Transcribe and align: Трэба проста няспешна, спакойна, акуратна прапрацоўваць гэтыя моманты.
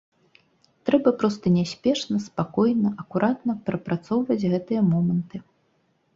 Трэба 0.89 1.09
проста 1.23 1.45
няспешна, 1.57 2.17
спакойна, 2.31 2.89
акуратна 3.05 3.57
прапрацоўваць 3.69 4.41
гэтыя 4.57 4.81
моманты. 4.91 5.37